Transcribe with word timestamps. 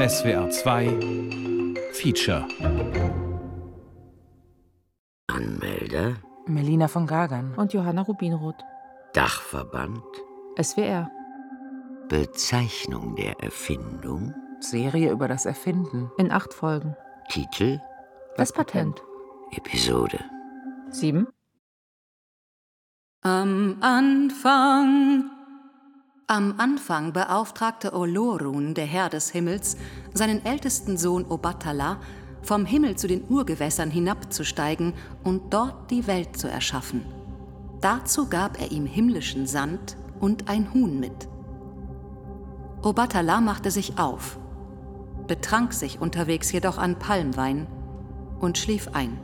SWR 0.00 0.48
2 0.48 0.86
Feature 1.92 2.48
Anmelder 5.26 6.14
Melina 6.46 6.88
von 6.88 7.06
Gagern. 7.06 7.52
Und 7.56 7.74
Johanna 7.74 8.00
Rubinroth. 8.00 8.64
Dachverband 9.12 10.02
SWR. 10.58 11.10
Bezeichnung 12.08 13.14
der 13.16 13.40
Erfindung 13.40 14.34
Serie 14.60 15.10
über 15.10 15.28
das 15.28 15.44
Erfinden. 15.44 16.10
In 16.16 16.32
acht 16.32 16.54
Folgen. 16.54 16.96
Titel 17.28 17.78
Das 18.38 18.52
Patent. 18.52 19.02
Episode 19.52 20.18
Sieben. 20.88 21.28
Am 23.20 23.76
Anfang. 23.82 25.39
Am 26.30 26.54
Anfang 26.58 27.12
beauftragte 27.12 27.92
Olorun, 27.92 28.74
der 28.74 28.86
Herr 28.86 29.08
des 29.08 29.30
Himmels, 29.30 29.76
seinen 30.14 30.46
ältesten 30.46 30.96
Sohn 30.96 31.24
Obatala, 31.24 31.98
vom 32.42 32.66
Himmel 32.66 32.94
zu 32.94 33.08
den 33.08 33.24
Urgewässern 33.28 33.90
hinabzusteigen 33.90 34.94
und 35.24 35.52
dort 35.52 35.90
die 35.90 36.06
Welt 36.06 36.36
zu 36.36 36.46
erschaffen. 36.46 37.04
Dazu 37.80 38.28
gab 38.28 38.60
er 38.60 38.70
ihm 38.70 38.86
himmlischen 38.86 39.48
Sand 39.48 39.96
und 40.20 40.48
ein 40.48 40.72
Huhn 40.72 41.00
mit. 41.00 41.26
Obatala 42.84 43.40
machte 43.40 43.72
sich 43.72 43.98
auf, 43.98 44.38
betrank 45.26 45.72
sich 45.72 46.00
unterwegs 46.00 46.52
jedoch 46.52 46.78
an 46.78 46.96
Palmwein 46.96 47.66
und 48.38 48.56
schlief 48.56 48.86
ein. 48.92 49.18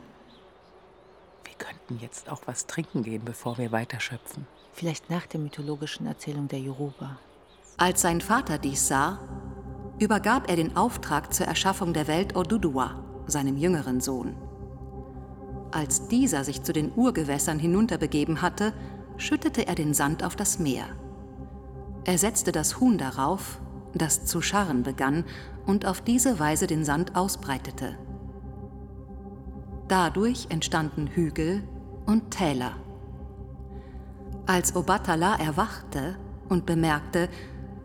Wir 1.45 1.53
könnten 1.53 2.03
jetzt 2.03 2.29
auch 2.29 2.41
was 2.47 2.67
trinken 2.67 3.03
gehen, 3.03 3.23
bevor 3.23 3.57
wir 3.57 3.71
weiterschöpfen. 3.71 4.45
Vielleicht 4.77 5.09
nach 5.09 5.25
der 5.25 5.39
mythologischen 5.39 6.05
Erzählung 6.05 6.47
der 6.49 6.59
Yoruba. 6.59 7.17
Als 7.77 8.03
sein 8.03 8.21
Vater 8.21 8.59
dies 8.59 8.87
sah, 8.87 9.17
übergab 9.97 10.47
er 10.51 10.55
den 10.55 10.77
Auftrag 10.77 11.33
zur 11.33 11.47
Erschaffung 11.47 11.93
der 11.93 12.07
Welt 12.07 12.35
Oduduwa, 12.35 13.03
seinem 13.25 13.57
jüngeren 13.57 14.01
Sohn. 14.01 14.35
Als 15.71 16.09
dieser 16.09 16.43
sich 16.43 16.61
zu 16.61 16.73
den 16.73 16.91
Urgewässern 16.95 17.57
hinunterbegeben 17.57 18.43
hatte, 18.43 18.71
schüttete 19.17 19.65
er 19.65 19.73
den 19.73 19.95
Sand 19.95 20.23
auf 20.23 20.35
das 20.35 20.59
Meer. 20.59 20.85
Er 22.03 22.19
setzte 22.19 22.51
das 22.51 22.79
Huhn 22.79 22.99
darauf, 22.99 23.59
das 23.95 24.25
zu 24.25 24.43
scharren 24.43 24.83
begann 24.83 25.25
und 25.65 25.87
auf 25.87 26.01
diese 26.01 26.37
Weise 26.37 26.67
den 26.67 26.85
Sand 26.85 27.15
ausbreitete. 27.15 27.97
Dadurch 29.87 30.45
entstanden 30.49 31.07
Hügel 31.07 31.63
und 32.05 32.29
Täler. 32.29 32.75
Als 34.47 34.77
Obatala 34.77 35.35
erwachte 35.35 36.15
und 36.47 36.65
bemerkte, 36.65 37.27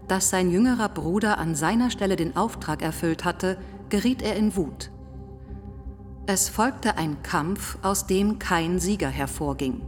dass 0.07 0.31
sein 0.31 0.49
jüngerer 0.49 0.89
Bruder 0.89 1.39
an 1.39 1.57
seiner 1.57 1.91
Stelle 1.91 2.15
den 2.15 2.37
Auftrag 2.37 2.83
erfüllt 2.83 3.25
hatte, 3.25 3.59
geriet 3.89 4.23
er 4.23 4.37
in 4.37 4.55
Wut. 4.55 4.91
Es 6.27 6.49
folgte 6.49 6.97
ein 6.97 7.21
Kampf, 7.25 7.79
aus 7.83 8.07
dem 8.07 8.39
kein 8.39 8.79
Sieger 8.79 9.09
hervorging. 9.09 9.83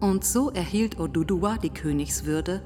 Und 0.00 0.24
so 0.24 0.50
erhielt 0.50 1.00
Oduduwa 1.00 1.56
die 1.56 1.70
Königswürde 1.70 2.62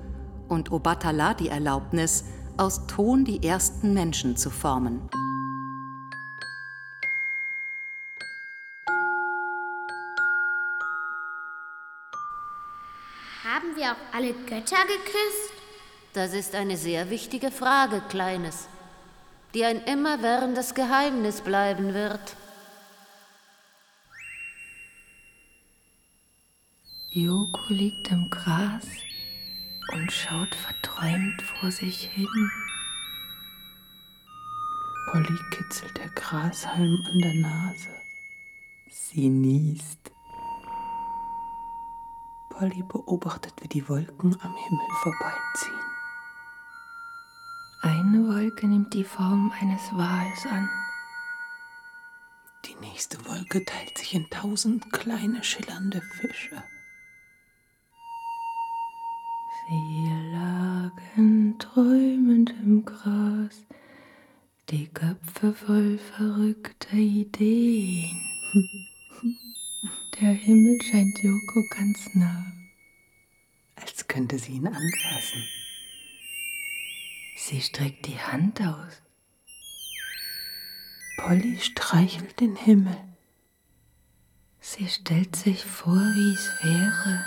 und 0.48 0.70
Obatala 0.70 1.32
die 1.32 1.48
Erlaubnis, 1.48 2.24
aus 2.58 2.86
Ton 2.86 3.24
die 3.24 3.42
ersten 3.42 3.94
Menschen 3.94 4.36
zu 4.36 4.50
formen. 4.50 5.00
Auch 13.92 14.14
alle 14.14 14.32
Götter 14.32 14.84
geküsst? 14.86 15.52
Das 16.14 16.32
ist 16.32 16.54
eine 16.54 16.76
sehr 16.76 17.10
wichtige 17.10 17.50
Frage, 17.50 18.00
Kleines, 18.08 18.68
die 19.54 19.64
ein 19.64 19.82
immerwährendes 19.84 20.74
Geheimnis 20.74 21.42
bleiben 21.42 21.92
wird. 21.92 22.36
Yoko 27.10 27.60
liegt 27.68 28.10
im 28.10 28.30
Gras 28.30 28.86
und 29.92 30.10
schaut 30.10 30.54
verträumt 30.54 31.42
vor 31.42 31.70
sich 31.70 32.06
hin. 32.06 32.50
Polly 35.10 35.38
kitzelt 35.50 35.98
der 35.98 36.08
Grashalm 36.10 37.04
an 37.10 37.18
der 37.18 37.34
Nase. 37.34 37.90
Sie 38.88 39.28
niest. 39.28 40.10
Polly 42.62 42.84
beobachtet, 42.84 43.54
wie 43.60 43.66
die 43.66 43.88
Wolken 43.88 44.36
am 44.40 44.54
Himmel 44.54 44.86
vorbeiziehen. 45.02 45.80
Eine 47.80 48.28
Wolke 48.28 48.68
nimmt 48.68 48.94
die 48.94 49.02
Form 49.02 49.52
eines 49.60 49.80
Wals 49.92 50.46
an. 50.46 50.68
Die 52.64 52.76
nächste 52.76 53.18
Wolke 53.26 53.64
teilt 53.64 53.98
sich 53.98 54.14
in 54.14 54.30
tausend 54.30 54.92
kleine 54.92 55.42
schillernde 55.42 56.02
Fische. 56.02 56.62
Sie 59.66 60.12
lagen 60.32 61.58
träumend 61.58 62.50
im 62.62 62.84
Gras, 62.84 63.66
die 64.70 64.86
Köpfe 64.86 65.52
voll 65.52 65.98
verrückter 65.98 66.94
Ideen. 66.94 68.20
Der 70.20 70.30
Himmel 70.30 70.80
scheint 70.80 71.20
Yoko 71.24 71.64
ganz 71.76 72.08
nah. 72.14 72.51
Könnte 74.12 74.38
sie 74.38 74.56
ihn 74.56 74.66
anfassen. 74.66 75.42
Sie 77.34 77.62
streckt 77.62 78.06
die 78.06 78.18
Hand 78.18 78.60
aus. 78.60 79.00
Polly 81.16 81.58
streichelt 81.58 82.38
den 82.38 82.54
Himmel. 82.54 82.94
Sie 84.60 84.86
stellt 84.86 85.34
sich 85.34 85.64
vor, 85.64 85.94
wie 85.94 86.34
es 86.34 86.52
wäre. 86.62 87.24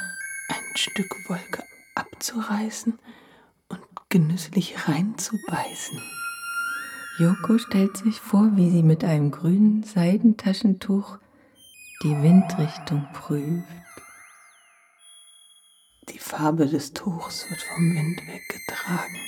Ein 0.50 0.78
Stück 0.78 1.10
Wolke 1.28 1.64
abzureißen 1.96 3.00
und 3.70 3.82
genüsslich 4.10 4.88
reinzubeißen. 4.88 6.00
Yoko 7.18 7.58
stellt 7.58 7.98
sich 7.98 8.20
vor, 8.20 8.52
wie 8.58 8.70
sie 8.70 8.84
mit 8.84 9.04
einem 9.04 9.32
grünen 9.32 9.82
Seidentaschentuch 9.82 11.18
die 12.04 12.22
Windrichtung 12.22 13.08
prüft. 13.12 13.85
Die 16.10 16.20
Farbe 16.20 16.68
des 16.68 16.94
Tuchs 16.94 17.50
wird 17.50 17.62
vom 17.62 17.96
Wind 17.96 18.22
weggetragen. 18.28 19.20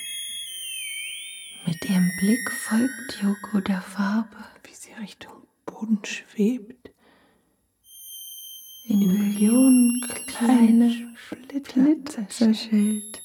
Mit 1.66 1.84
ihrem 1.90 2.12
Blick 2.20 2.52
folgt 2.52 3.22
Yoko 3.22 3.62
der 3.62 3.82
Farbe. 3.82 4.38
Wie 4.64 4.76
sie 4.76 4.94
Richtung 4.94 5.48
Boden 5.66 6.00
schwebt. 6.06 6.92
In, 8.86 9.02
In 9.02 9.08
Millionen 9.10 10.02
kleine 10.28 11.16
Blitzer 11.74 12.30
zerschellt. 12.30 13.24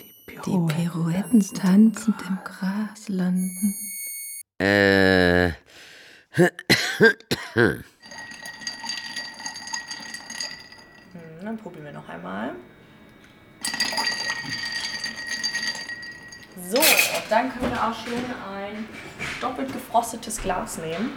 Die 0.00 0.12
Pirouetten, 0.26 0.68
die 0.68 0.74
Pirouetten 0.74 1.40
tanzend 1.54 2.16
im 2.28 2.38
Gras 2.44 3.08
landen. 3.08 3.74
Äh. 4.58 5.52
Dann 11.46 11.58
probieren 11.58 11.84
wir 11.84 11.92
noch 11.92 12.08
einmal. 12.08 12.56
So, 16.68 16.82
dann 17.30 17.52
können 17.52 17.70
wir 17.70 17.84
auch 17.84 17.94
schon 17.94 18.14
ein 18.52 18.88
doppelt 19.40 19.72
gefrostetes 19.72 20.42
Glas 20.42 20.78
nehmen 20.78 21.12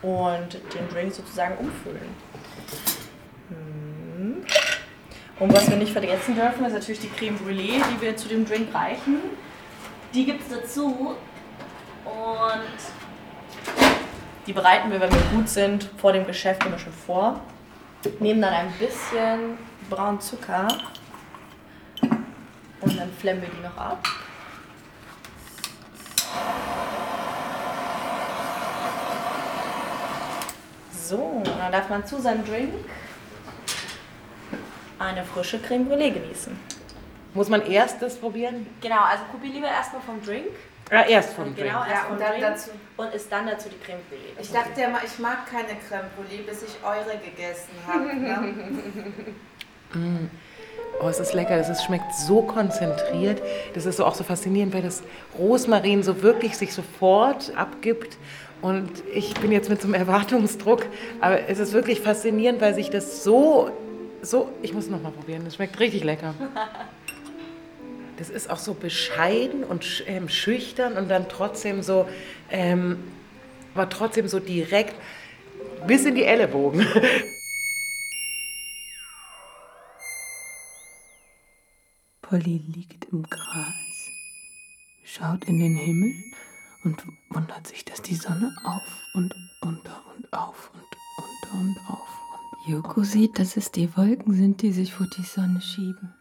und 0.00 0.54
den 0.72 0.88
Drink 0.88 1.12
sozusagen 1.12 1.58
umfüllen. 1.58 2.08
Hm. 3.50 4.46
Und 5.38 5.52
was 5.52 5.68
wir 5.68 5.76
nicht 5.76 5.92
vergessen 5.92 6.36
dürfen, 6.36 6.64
ist 6.64 6.72
natürlich 6.72 7.00
die 7.00 7.10
Creme 7.10 7.36
Brûlée, 7.36 7.82
die 7.92 8.00
wir 8.00 8.16
zu 8.16 8.28
dem 8.28 8.46
Drink 8.46 8.74
reichen. 8.74 9.18
Die 10.14 10.24
gibt 10.24 10.40
es 10.40 10.58
dazu 10.58 11.16
und 12.06 12.78
die 14.46 14.54
bereiten 14.54 14.90
wir, 14.90 15.02
wenn 15.02 15.12
wir 15.12 15.22
gut 15.34 15.50
sind, 15.50 15.90
vor 15.98 16.14
dem 16.14 16.26
Geschäft 16.26 16.64
immer 16.64 16.78
schon 16.78 16.94
vor. 16.94 17.42
Nehmen 18.20 18.42
dann 18.42 18.52
ein 18.52 18.72
bisschen 18.72 19.58
braunen 19.88 20.20
Zucker 20.20 20.68
und 22.80 22.98
dann 22.98 23.10
flemmen 23.12 23.42
wir 23.42 23.48
die 23.48 23.62
noch 23.62 23.76
ab. 23.76 24.06
So, 30.92 31.42
dann 31.44 31.72
darf 31.72 31.88
man 31.88 32.06
zu 32.06 32.20
seinem 32.20 32.44
Drink 32.44 32.72
eine 34.98 35.24
frische 35.24 35.60
Creme 35.60 35.86
Brûlée 35.86 36.10
genießen. 36.10 36.58
Muss 37.34 37.48
man 37.48 37.66
erst 37.66 38.00
das 38.00 38.16
probieren? 38.16 38.66
Genau, 38.80 39.02
also 39.02 39.24
probier 39.30 39.52
lieber 39.52 39.68
erstmal 39.68 40.02
vom 40.02 40.22
Drink. 40.24 40.52
Ja, 40.90 41.02
erst 41.06 41.32
vom 41.34 41.54
Genau, 41.56 41.80
Drink. 41.80 41.90
erst 41.90 41.90
Ja, 41.90 42.00
vom 42.04 42.12
und 42.12 42.20
dann 42.20 42.30
Drink 42.32 42.42
dazu. 42.44 42.70
und 42.96 43.14
isst 43.14 43.32
dann 43.32 43.46
dazu 43.46 43.68
die 43.68 43.78
Creme 43.84 43.98
Brûlée. 44.10 44.40
Ich 44.40 44.52
dachte 44.52 44.80
ja 44.80 44.88
mal, 44.90 45.00
ich 45.04 45.18
mag 45.18 45.46
keine 45.50 45.78
Creme 45.88 46.08
Brûlée, 46.16 46.42
bis 46.46 46.62
ich 46.62 46.76
eure 46.84 47.16
gegessen 47.18 47.70
habe. 47.86 48.14
Ne? 48.16 48.54
Oh, 51.00 51.08
es 51.08 51.18
ist 51.18 51.34
lecker. 51.34 51.56
Es 51.56 51.68
ist, 51.68 51.84
schmeckt 51.84 52.14
so 52.14 52.42
konzentriert. 52.42 53.42
Das 53.74 53.84
ist 53.86 53.96
so 53.96 54.04
auch 54.04 54.14
so 54.14 54.22
faszinierend, 54.24 54.72
weil 54.74 54.82
das 54.82 55.02
Rosmarin 55.38 56.02
so 56.02 56.22
wirklich 56.22 56.56
sich 56.56 56.72
sofort 56.72 57.52
abgibt. 57.56 58.16
Und 58.62 58.90
ich 59.12 59.34
bin 59.34 59.50
jetzt 59.52 59.68
mit 59.68 59.80
so 59.82 59.86
einem 59.88 59.94
Erwartungsdruck. 59.94 60.86
Aber 61.20 61.48
es 61.48 61.58
ist 61.58 61.72
wirklich 61.72 62.00
faszinierend, 62.00 62.60
weil 62.60 62.74
sich 62.74 62.90
das 62.90 63.24
so, 63.24 63.70
so. 64.22 64.50
Ich 64.62 64.72
muss 64.72 64.88
noch 64.88 65.02
mal 65.02 65.10
probieren. 65.12 65.42
Das 65.44 65.56
schmeckt 65.56 65.78
richtig 65.80 66.04
lecker. 66.04 66.34
Das 68.16 68.30
ist 68.30 68.48
auch 68.48 68.58
so 68.58 68.74
bescheiden 68.74 69.64
und 69.64 70.04
ähm, 70.06 70.28
schüchtern 70.28 70.96
und 70.96 71.08
dann 71.08 71.28
trotzdem 71.28 71.82
so, 71.82 72.08
ähm, 72.50 72.98
aber 73.74 73.88
trotzdem 73.88 74.28
so 74.28 74.38
direkt 74.38 74.94
bis 75.86 76.04
in 76.04 76.14
die 76.14 76.24
Ellenbogen. 76.24 76.86
Polly 82.22 82.62
liegt 82.74 83.06
im 83.12 83.22
Gras, 83.24 84.10
schaut 85.04 85.44
in 85.44 85.60
den 85.60 85.76
Himmel 85.76 86.14
und 86.84 87.04
wundert 87.30 87.66
sich, 87.66 87.84
dass 87.84 88.00
die 88.02 88.14
Sonne 88.14 88.56
auf 88.64 88.82
und 89.14 89.34
unter 89.60 90.02
und 90.16 90.32
auf 90.32 90.70
und 90.72 90.86
unter 91.16 91.54
und 91.60 91.76
auf. 91.88 92.08
Joko 92.66 93.02
sieht, 93.02 93.38
dass 93.38 93.56
es 93.56 93.70
die 93.70 93.94
Wolken 93.96 94.34
sind, 94.34 94.62
die 94.62 94.72
sich 94.72 94.94
vor 94.94 95.06
die 95.16 95.22
Sonne 95.22 95.60
schieben. 95.60 96.14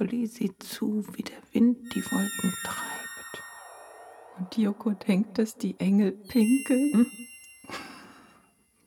Polly 0.00 0.26
sieht 0.26 0.62
zu, 0.62 1.04
wie 1.12 1.22
der 1.22 1.36
Wind 1.52 1.94
die 1.94 2.02
Wolken 2.02 2.54
treibt. 2.64 3.42
Und 4.38 4.56
Joko 4.56 4.92
denkt, 4.92 5.36
dass 5.36 5.58
die 5.58 5.78
Engel 5.78 6.12
pinkeln. 6.12 7.06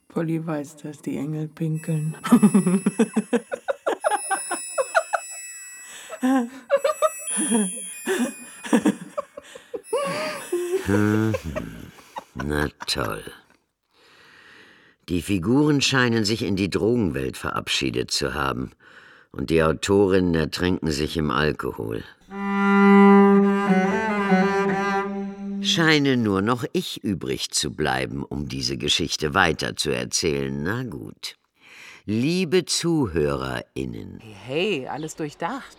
Polly 0.08 0.44
weiß, 0.44 0.78
dass 0.78 1.04
die 1.04 1.18
Engel 1.18 1.50
pinkeln. 1.50 2.18
Hm, 10.86 11.36
Na 12.34 12.70
toll. 12.88 13.24
Die 15.10 15.22
Figuren 15.22 15.80
scheinen 15.82 16.26
sich 16.26 16.42
in 16.42 16.56
die 16.56 16.72
Drogenwelt 16.72 17.38
verabschiedet 17.38 18.10
zu 18.10 18.34
haben 18.34 18.72
und 19.34 19.50
die 19.50 19.64
Autorinnen 19.64 20.36
ertränken 20.36 20.92
sich 20.92 21.18
im 21.18 21.32
Alkohol. 21.32 22.04
Scheine 25.62 26.18
nur 26.18 26.42
noch 26.42 26.66
ich 26.72 27.04
übrig 27.04 27.52
zu 27.52 27.72
bleiben, 27.72 28.24
um 28.24 28.48
diese 28.48 28.78
Geschichte 28.78 29.34
weiterzuerzählen. 29.34 30.64
Na 30.64 30.84
gut. 30.84 31.36
Liebe 32.06 32.66
ZuhörerInnen, 32.66 34.20
Hey, 34.46 34.88
alles 34.88 35.16
durchdacht. 35.16 35.78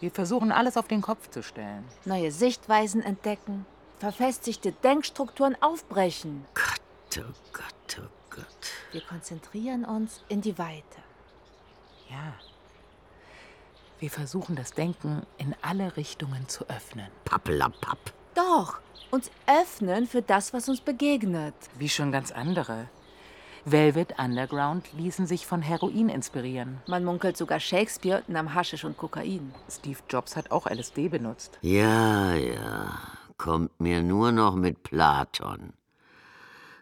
Wir 0.00 0.10
versuchen 0.10 0.52
alles 0.52 0.76
auf 0.76 0.88
den 0.88 1.02
Kopf 1.02 1.30
zu 1.30 1.42
stellen. 1.42 1.84
Neue 2.04 2.30
Sichtweisen 2.30 3.02
entdecken, 3.02 3.64
verfestigte 3.98 4.72
Denkstrukturen 4.72 5.56
aufbrechen. 5.60 6.44
Gott, 6.54 7.24
oh 7.24 7.32
Gott, 7.52 8.00
oh 8.00 8.08
Gott. 8.30 8.72
Wir 8.92 9.00
konzentrieren 9.02 9.84
uns 9.84 10.22
in 10.28 10.40
die 10.40 10.58
Weite. 10.58 11.07
Ja. 12.10 12.34
Wir 13.98 14.10
versuchen 14.10 14.54
das 14.54 14.72
Denken 14.72 15.26
in 15.38 15.54
alle 15.60 15.96
Richtungen 15.96 16.48
zu 16.48 16.68
öffnen. 16.68 17.08
Pappelapapp. 17.24 18.12
Doch, 18.34 18.78
uns 19.10 19.30
öffnen 19.46 20.06
für 20.06 20.22
das, 20.22 20.52
was 20.52 20.68
uns 20.68 20.80
begegnet. 20.80 21.54
Wie 21.78 21.88
schon 21.88 22.12
ganz 22.12 22.30
andere. 22.30 22.88
Velvet 23.64 24.18
Underground 24.18 24.86
ließen 24.96 25.26
sich 25.26 25.46
von 25.46 25.62
Heroin 25.62 26.08
inspirieren. 26.08 26.78
Man 26.86 27.04
munkelt 27.04 27.36
sogar 27.36 27.60
Shakespeare 27.60 28.22
nahm 28.28 28.54
Haschisch 28.54 28.84
und 28.84 28.96
Kokain. 28.96 29.52
Steve 29.68 29.98
Jobs 30.08 30.36
hat 30.36 30.50
auch 30.50 30.66
LSD 30.66 31.08
benutzt. 31.08 31.58
Ja, 31.62 32.34
ja, 32.34 32.98
kommt 33.36 33.80
mir 33.80 34.02
nur 34.02 34.32
noch 34.32 34.54
mit 34.54 34.84
Platon. 34.84 35.72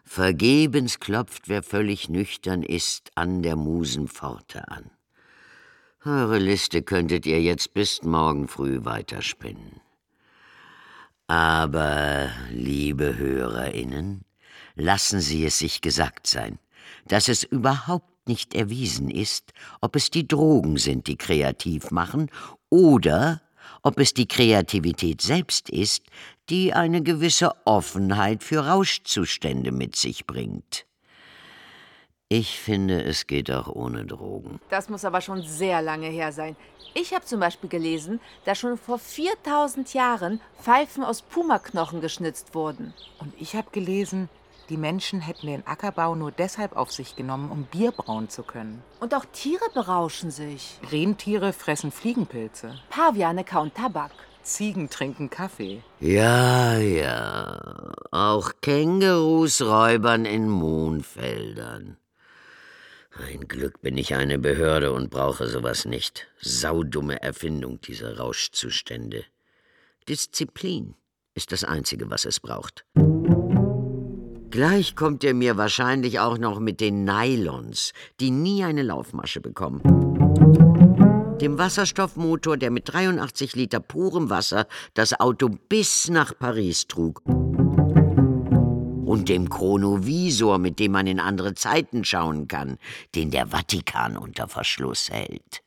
Vergebens 0.05 0.99
klopft, 0.99 1.49
wer 1.49 1.63
völlig 1.63 2.07
nüchtern 2.07 2.63
ist, 2.63 3.11
an 3.15 3.41
der 3.41 3.57
Musenpforte 3.57 4.69
an. 4.69 4.89
Eure 6.05 6.37
Liste 6.37 6.83
könntet 6.83 7.25
ihr 7.25 7.41
jetzt 7.41 7.73
bis 7.73 8.03
morgen 8.03 8.47
früh 8.47 8.85
weiterspinnen. 8.85 9.81
Aber, 11.25 12.29
liebe 12.51 13.17
HörerInnen, 13.17 14.23
lassen 14.75 15.19
Sie 15.19 15.45
es 15.45 15.57
sich 15.57 15.81
gesagt 15.81 16.27
sein, 16.27 16.59
dass 17.07 17.27
es 17.27 17.43
überhaupt 17.43 18.27
nicht 18.27 18.53
erwiesen 18.53 19.09
ist, 19.09 19.53
ob 19.81 19.95
es 19.95 20.11
die 20.11 20.27
Drogen 20.27 20.77
sind, 20.77 21.07
die 21.07 21.17
kreativ 21.17 21.91
machen, 21.91 22.29
oder 22.69 23.41
ob 23.81 23.99
es 23.99 24.13
die 24.13 24.27
Kreativität 24.27 25.21
selbst 25.21 25.69
ist, 25.69 26.03
die 26.49 26.73
eine 26.73 27.01
gewisse 27.01 27.51
Offenheit 27.65 28.43
für 28.43 28.65
Rauschzustände 28.67 29.71
mit 29.71 29.95
sich 29.95 30.25
bringt. 30.25 30.86
Ich 32.29 32.59
finde, 32.59 33.01
es 33.05 33.25
geht 33.25 33.49
auch 33.49 33.69
ohne 33.69 34.05
Drogen. 34.05 34.59
Das 34.69 34.89
muss 34.89 35.05
aber 35.05 35.21
schon 35.21 35.43
sehr 35.43 35.81
lange 35.81 36.07
her 36.07 36.33
sein. 36.33 36.57
Ich 36.93 37.13
habe 37.13 37.23
zum 37.23 37.39
Beispiel 37.39 37.69
gelesen, 37.69 38.19
dass 38.43 38.57
schon 38.57 38.77
vor 38.77 38.99
4000 38.99 39.93
Jahren 39.93 40.41
Pfeifen 40.61 41.05
aus 41.05 41.21
Pumaknochen 41.21 42.01
geschnitzt 42.01 42.53
wurden. 42.53 42.93
Und 43.19 43.33
ich 43.39 43.55
habe 43.55 43.69
gelesen, 43.71 44.27
die 44.67 44.75
Menschen 44.75 45.21
hätten 45.21 45.47
den 45.47 45.65
Ackerbau 45.65 46.15
nur 46.15 46.31
deshalb 46.31 46.75
auf 46.75 46.91
sich 46.91 47.15
genommen, 47.15 47.49
um 47.49 47.63
Bier 47.63 47.93
brauen 47.93 48.27
zu 48.27 48.43
können. 48.43 48.83
Und 48.99 49.13
auch 49.13 49.23
Tiere 49.31 49.69
berauschen 49.73 50.29
sich. 50.29 50.79
Rentiere 50.91 51.53
fressen 51.53 51.91
Fliegenpilze. 51.91 52.77
Paviane 52.89 53.45
kauen 53.45 53.73
Tabak. 53.73 54.11
Ziegen 54.43 54.89
trinken 54.89 55.29
Kaffee. 55.29 55.81
Ja, 56.01 56.77
ja, 56.77 57.93
auch 58.11 58.51
Kängurus 58.61 59.61
räubern 59.61 60.25
in 60.25 60.49
Mohnfeldern. 60.49 61.95
Ein 63.19 63.47
Glück 63.47 63.81
bin 63.81 63.97
ich 63.97 64.13
eine 64.13 64.37
Behörde 64.37 64.93
und 64.93 65.09
brauche 65.09 65.47
sowas 65.47 65.85
nicht. 65.85 66.27
Saudumme 66.39 67.21
Erfindung, 67.21 67.81
diese 67.81 68.17
Rauschzustände. 68.17 69.23
Disziplin 70.07 70.93
ist 71.33 71.51
das 71.51 71.63
Einzige, 71.63 72.11
was 72.11 72.25
es 72.25 72.39
braucht. 72.39 72.85
Gleich 74.51 74.95
kommt 74.95 75.23
er 75.23 75.33
mir 75.33 75.57
wahrscheinlich 75.57 76.19
auch 76.19 76.37
noch 76.37 76.59
mit 76.59 76.79
den 76.79 77.05
Nylons, 77.05 77.93
die 78.19 78.29
nie 78.29 78.63
eine 78.63 78.83
Laufmasche 78.83 79.41
bekommen. 79.41 79.81
Dem 81.41 81.57
Wasserstoffmotor, 81.57 82.57
der 82.57 82.71
mit 82.71 82.93
83 82.93 83.55
Liter 83.55 83.79
purem 83.79 84.29
Wasser 84.29 84.67
das 84.93 85.19
Auto 85.19 85.49
bis 85.49 86.09
nach 86.09 86.37
Paris 86.37 86.87
trug. 86.87 87.21
Und 89.07 89.29
dem 89.29 89.49
Chronovisor, 89.49 90.57
mit 90.57 90.79
dem 90.79 90.91
man 90.91 91.07
in 91.07 91.21
andere 91.21 91.55
Zeiten 91.55 92.03
schauen 92.03 92.49
kann, 92.49 92.77
den 93.15 93.31
der 93.31 93.47
Vatikan 93.47 94.17
unter 94.17 94.49
Verschluss 94.49 95.09
hält. 95.09 95.63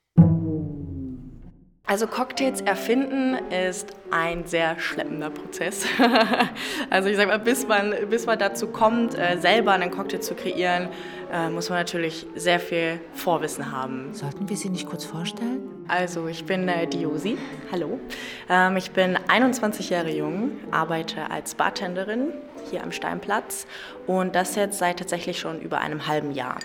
Also 1.87 2.07
Cocktails 2.07 2.61
erfinden 2.61 3.37
ist 3.51 3.97
ein 4.11 4.47
sehr 4.47 4.79
schleppender 4.79 5.31
Prozess. 5.31 5.87
also 6.91 7.09
ich 7.09 7.17
sag 7.17 7.29
mal, 7.29 7.39
bis 7.39 7.67
man, 7.67 7.95
bis 8.11 8.27
man 8.27 8.39
dazu 8.39 8.69
kommt, 8.69 9.19
äh, 9.19 9.39
selber 9.39 9.73
einen 9.73 9.91
Cocktail 9.91 10.21
zu 10.21 10.35
kreieren, 10.35 10.89
äh, 11.33 11.49
muss 11.49 11.71
man 11.71 11.79
natürlich 11.79 12.27
sehr 12.37 12.61
viel 12.61 13.01
Vorwissen 13.15 13.73
haben. 13.73 14.13
Sollten 14.13 14.49
wir 14.51 14.57
sie 14.57 14.69
nicht 14.69 14.87
kurz 14.87 15.05
vorstellen? 15.05 15.63
Also 15.89 16.29
ich 16.29 16.45
bin 16.45 16.69
äh, 16.69 16.87
Diosi, 16.87 17.39
hallo. 17.73 17.99
Ähm, 18.49 18.77
ich 18.77 18.93
bin 18.93 19.19
21 19.27 19.91
Jahre 19.91 20.11
jung, 20.11 20.53
arbeite 20.71 21.31
als 21.31 21.57
Bartenderin 21.57 22.35
hier 22.71 22.83
am 22.83 22.93
Steinplatz 22.93 23.67
und 24.07 24.35
das 24.35 24.55
jetzt 24.57 24.79
seit 24.79 24.99
tatsächlich 24.99 25.39
schon 25.39 25.61
über 25.61 25.79
einem 25.79 26.07
halben 26.07 26.33
Jahr. 26.33 26.59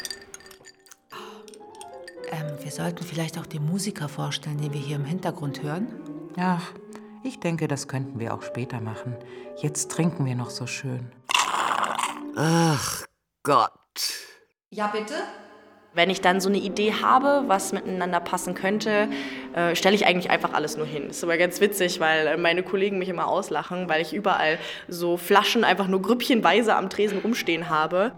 Ähm, 2.32 2.58
wir 2.60 2.72
sollten 2.72 3.04
vielleicht 3.04 3.38
auch 3.38 3.46
den 3.46 3.66
Musiker 3.66 4.10
vorstellen, 4.10 4.58
den 4.58 4.74
wir 4.74 4.82
hier 4.82 4.96
im 4.96 5.06
Hintergrund 5.06 5.64
hören. 5.64 5.88
Ach, 6.38 6.72
ich 7.24 7.40
denke, 7.40 7.68
das 7.68 7.88
könnten 7.88 8.20
wir 8.20 8.34
auch 8.34 8.42
später 8.42 8.82
machen. 8.82 9.16
Jetzt 9.58 9.92
trinken 9.92 10.26
wir 10.26 10.36
noch 10.36 10.50
so 10.50 10.68
schön. 10.68 11.12
Ach 12.36 13.06
Gott. 13.44 13.72
Ja, 14.70 14.88
bitte? 14.88 15.14
Wenn 15.96 16.10
ich 16.10 16.20
dann 16.20 16.42
so 16.42 16.50
eine 16.50 16.58
Idee 16.58 16.92
habe, 16.92 17.46
was 17.48 17.72
miteinander 17.72 18.20
passen 18.20 18.54
könnte, 18.54 19.08
äh, 19.56 19.78
stelle 19.78 19.96
ich 19.96 20.06
eigentlich 20.06 20.30
einfach 20.30 20.52
alles 20.52 20.76
nur 20.76 20.86
hin. 20.86 21.06
Das 21.08 21.18
ist 21.18 21.24
aber 21.24 21.38
ganz 21.38 21.62
witzig, 21.62 22.02
weil 22.02 22.28
äh, 22.28 22.36
meine 22.36 22.64
Kollegen 22.64 23.00
mich 23.00 23.08
immer 23.08 23.28
auslachen, 23.28 23.88
weil 23.88 24.02
ich 24.02 24.14
überall 24.14 24.60
so 24.90 25.16
Flaschen 25.16 25.64
einfach 25.64 25.88
nur 25.88 26.02
grüppchenweise 26.02 26.76
am 26.76 26.90
Tresen 26.90 27.20
rumstehen 27.20 27.70
habe. 27.70 28.12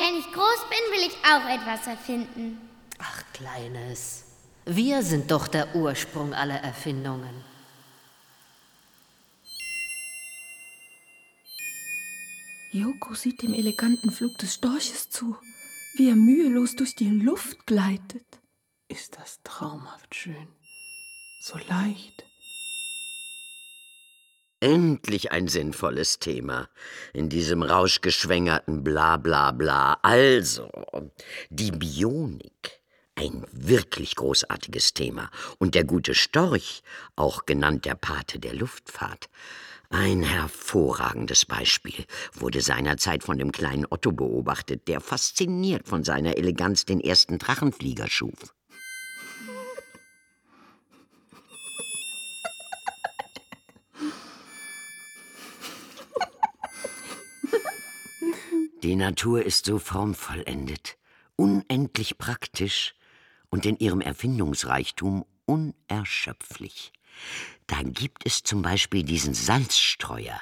Wenn 0.00 0.18
ich 0.18 0.32
groß 0.32 0.64
bin, 0.70 0.84
will 0.94 1.06
ich 1.06 1.18
auch 1.22 1.46
etwas 1.54 1.86
erfinden. 1.86 2.58
Ach, 2.98 3.22
Kleines. 3.34 4.24
Wir 4.64 5.02
sind 5.02 5.30
doch 5.30 5.48
der 5.48 5.74
Ursprung 5.74 6.32
aller 6.32 6.62
Yoko 12.70 13.14
sieht 13.14 13.42
dem 13.42 13.54
eleganten 13.54 14.10
Flug 14.10 14.36
des 14.38 14.54
Storches 14.54 15.08
zu, 15.08 15.36
wie 15.96 16.10
er 16.10 16.16
mühelos 16.16 16.76
durch 16.76 16.94
die 16.94 17.08
Luft 17.08 17.66
gleitet. 17.66 18.26
Ist 18.88 19.16
das 19.18 19.40
traumhaft 19.42 20.14
schön. 20.14 20.48
So 21.40 21.58
leicht. 21.68 22.24
Endlich 24.60 25.32
ein 25.32 25.48
sinnvolles 25.48 26.18
Thema 26.18 26.68
in 27.14 27.28
diesem 27.28 27.62
rauschgeschwängerten 27.62 28.84
Bla 28.84 29.16
bla 29.16 29.52
bla. 29.52 29.98
Also, 30.02 30.70
die 31.48 31.70
Bionik. 31.70 32.80
Ein 33.14 33.46
wirklich 33.50 34.14
großartiges 34.14 34.94
Thema. 34.94 35.30
Und 35.58 35.74
der 35.74 35.84
gute 35.84 36.14
Storch, 36.14 36.82
auch 37.16 37.46
genannt 37.46 37.84
der 37.84 37.96
Pate 37.96 38.38
der 38.38 38.54
Luftfahrt, 38.54 39.28
ein 39.90 40.22
hervorragendes 40.22 41.46
Beispiel, 41.46 42.04
wurde 42.34 42.60
seinerzeit 42.60 43.24
von 43.24 43.38
dem 43.38 43.52
kleinen 43.52 43.86
Otto 43.88 44.12
beobachtet, 44.12 44.86
der 44.86 45.00
fasziniert 45.00 45.88
von 45.88 46.04
seiner 46.04 46.36
Eleganz 46.36 46.84
den 46.84 47.00
ersten 47.00 47.38
Drachenflieger 47.38 48.08
schuf. 48.08 48.54
Die 58.82 58.94
Natur 58.94 59.44
ist 59.44 59.64
so 59.64 59.78
formvollendet, 59.78 60.98
unendlich 61.36 62.16
praktisch 62.16 62.94
und 63.50 63.66
in 63.66 63.76
ihrem 63.78 64.00
Erfindungsreichtum 64.00 65.24
unerschöpflich. 65.46 66.92
Da 67.66 67.82
gibt 67.82 68.24
es 68.24 68.42
zum 68.42 68.62
Beispiel 68.62 69.02
diesen 69.02 69.34
Salzstreuer, 69.34 70.40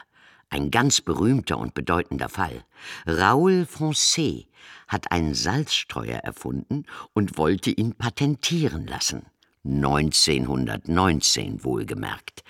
ein 0.49 0.71
ganz 0.71 1.00
berühmter 1.00 1.59
und 1.59 1.75
bedeutender 1.75 2.28
Fall. 2.28 2.64
Raoul 3.06 3.66
Foncé 3.71 4.47
hat 4.88 5.11
einen 5.11 5.35
Salzstreuer 5.35 6.18
erfunden 6.18 6.87
und 7.12 7.37
wollte 7.37 7.71
ihn 7.71 7.95
patentieren 7.95 8.87
lassen. 8.87 9.26
1919 9.64 11.64
wohlgemerkt. 11.64 12.45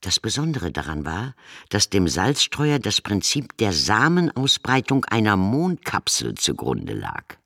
Das 0.00 0.20
Besondere 0.20 0.72
daran 0.72 1.06
war, 1.06 1.34
dass 1.68 1.90
dem 1.90 2.08
Salzstreuer 2.08 2.78
das 2.78 3.00
Prinzip 3.00 3.56
der 3.58 3.72
Samenausbreitung 3.72 5.04
einer 5.06 5.36
Mondkapsel 5.36 6.34
zugrunde 6.34 6.94
lag. 6.94 7.36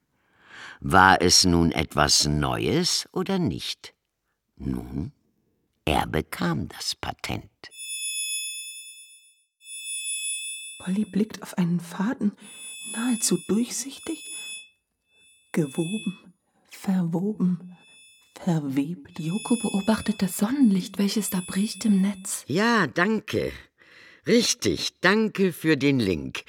War 0.80 1.20
es 1.20 1.44
nun 1.44 1.72
etwas 1.72 2.26
Neues 2.26 3.08
oder 3.12 3.38
nicht? 3.38 3.94
Nun, 4.56 5.12
er 5.84 6.06
bekam 6.06 6.68
das 6.68 6.94
Patent. 6.94 7.50
Polly 10.80 11.04
blickt 11.04 11.42
auf 11.42 11.58
einen 11.58 11.80
Faden, 11.80 12.32
nahezu 12.92 13.38
durchsichtig, 13.49 14.18
gewoben, 15.52 16.34
verwoben, 16.70 17.76
verwebt. 18.42 19.18
Yoko 19.18 19.56
beobachtet 19.56 20.22
das 20.22 20.38
Sonnenlicht, 20.38 20.99
welches 20.99 21.30
da 21.30 21.42
bricht 21.46 21.84
im 21.84 22.00
Netz. 22.00 22.44
Ja, 22.46 22.87
danke. 22.87 23.52
Richtig, 24.26 25.00
danke 25.00 25.52
für 25.52 25.76
den 25.76 25.99
Link. 25.99 26.44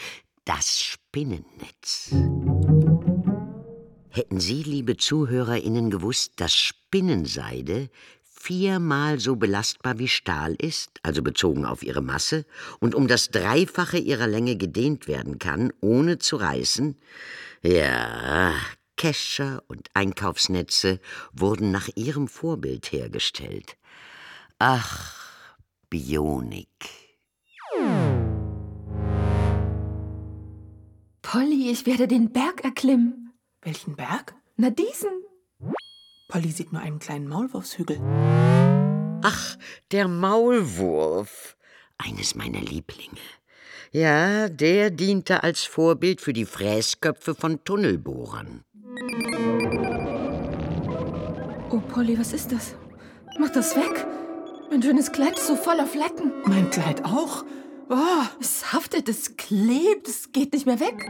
Das 0.46 0.80
Spinnennetz. 0.82 2.14
Hätten 4.10 4.40
Sie, 4.40 4.64
liebe 4.64 4.98
ZuhörerInnen, 4.98 5.90
gewusst, 5.90 6.34
dass 6.38 6.54
Spinnenseide 6.54 7.90
viermal 8.42 9.20
so 9.20 9.36
belastbar 9.36 10.00
wie 10.00 10.08
Stahl 10.08 10.56
ist, 10.56 11.00
also 11.04 11.22
bezogen 11.22 11.66
auf 11.66 11.84
ihre 11.84 12.02
Masse, 12.02 12.46
und 12.80 12.96
um 12.96 13.08
das 13.08 13.30
Dreifache 13.30 13.98
ihrer 13.98 14.28
Länge 14.28 14.56
gedehnt 14.56 15.08
werden 15.08 15.38
kann, 15.40 15.72
ohne 15.80 16.18
zu 16.18 16.38
reißen? 16.38 16.98
Ja, 17.62 18.54
Kescher 18.98 19.64
und 19.68 19.90
Einkaufsnetze 19.94 21.00
wurden 21.34 21.72
nach 21.72 21.90
ihrem 21.96 22.28
Vorbild 22.28 22.92
hergestellt. 22.92 23.78
Ach, 24.60 25.16
Bionik. 25.90 26.68
Polly, 31.22 31.72
ich 31.72 31.86
werde 31.86 32.08
den 32.08 32.32
Berg 32.32 32.64
erklimmen. 32.64 33.34
Welchen 33.62 33.96
Berg? 33.96 34.36
Na, 34.58 34.70
diesen. 34.70 35.10
Polly 36.32 36.50
sieht 36.50 36.72
nur 36.72 36.82
einen 36.82 37.00
kleinen 37.00 37.28
Maulwurfshügel. 37.28 38.00
Ach, 39.22 39.58
der 39.92 40.08
Maulwurf. 40.08 41.58
Eines 41.98 42.36
meiner 42.36 42.62
Lieblinge. 42.62 43.20
Ja, 43.92 44.48
der 44.48 44.92
diente 44.92 45.44
als 45.44 45.64
Vorbild 45.64 46.22
für 46.22 46.32
die 46.32 46.46
Fräsköpfe 46.46 47.36
von 47.36 47.62
Tunnelbohrern. 47.66 48.64
Oh, 51.70 51.82
Polly, 51.90 52.18
was 52.18 52.32
ist 52.32 52.54
das? 52.54 52.76
Mach 53.38 53.50
das 53.50 53.76
weg. 53.76 54.08
Mein 54.70 54.82
schönes 54.82 55.12
Kleid 55.12 55.38
ist 55.38 55.48
so 55.48 55.58
voller 55.58 55.86
Flecken. 55.86 56.32
Mein 56.46 56.70
Kleid 56.70 57.04
auch? 57.04 57.44
Oh, 57.90 58.24
es 58.40 58.72
haftet, 58.72 59.10
es 59.10 59.36
klebt, 59.36 60.08
es 60.08 60.32
geht 60.32 60.54
nicht 60.54 60.66
mehr 60.66 60.80
weg. 60.80 61.10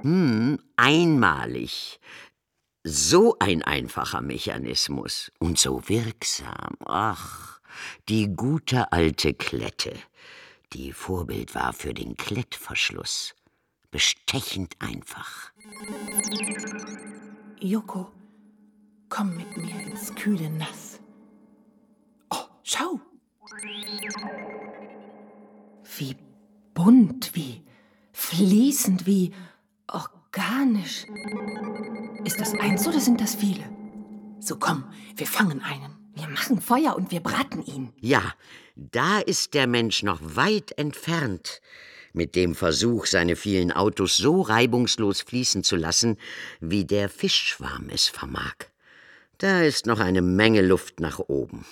Hm, 0.00 0.58
einmalig. 0.76 2.00
So 2.86 3.34
ein 3.38 3.62
einfacher 3.62 4.20
Mechanismus 4.20 5.32
und 5.38 5.58
so 5.58 5.88
wirksam. 5.88 6.76
Ach, 6.84 7.58
die 8.10 8.28
gute 8.28 8.92
alte 8.92 9.32
Klette, 9.32 9.98
die 10.74 10.92
Vorbild 10.92 11.54
war 11.54 11.72
für 11.72 11.94
den 11.94 12.14
Klettverschluss. 12.14 13.34
Bestechend 13.90 14.74
einfach. 14.80 15.50
Joko, 17.58 18.12
komm 19.08 19.34
mit 19.34 19.56
mir 19.56 19.80
ins 19.80 20.14
kühle 20.14 20.50
Nass. 20.50 21.00
Oh, 22.28 22.44
schau! 22.64 23.00
Wie 25.96 26.16
bunt, 26.74 27.34
wie 27.34 27.62
fließend, 28.12 29.06
wie 29.06 29.32
organisch. 30.34 31.06
Ist 32.24 32.40
das 32.40 32.52
eins 32.54 32.86
oder 32.86 33.00
sind 33.00 33.20
das 33.20 33.34
viele? 33.34 33.64
So 34.40 34.56
komm, 34.56 34.84
wir 35.16 35.26
fangen 35.26 35.62
einen. 35.62 35.94
Wir 36.14 36.28
machen 36.28 36.60
Feuer 36.60 36.94
und 36.96 37.10
wir 37.10 37.20
braten 37.20 37.62
ihn. 37.64 37.92
Ja, 38.00 38.34
da 38.76 39.18
ist 39.18 39.54
der 39.54 39.66
Mensch 39.66 40.02
noch 40.02 40.20
weit 40.22 40.72
entfernt 40.78 41.60
mit 42.12 42.36
dem 42.36 42.54
Versuch, 42.54 43.06
seine 43.06 43.34
vielen 43.34 43.72
Autos 43.72 44.16
so 44.16 44.40
reibungslos 44.40 45.22
fließen 45.22 45.64
zu 45.64 45.74
lassen, 45.74 46.16
wie 46.60 46.84
der 46.84 47.08
Fischschwarm 47.08 47.88
es 47.90 48.06
vermag. 48.06 48.54
Da 49.38 49.62
ist 49.62 49.86
noch 49.86 49.98
eine 49.98 50.22
Menge 50.22 50.62
Luft 50.62 51.00
nach 51.00 51.18
oben. 51.18 51.66